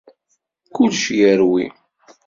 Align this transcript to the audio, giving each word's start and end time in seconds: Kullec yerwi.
Kullec 0.73 1.03
yerwi. 1.19 1.63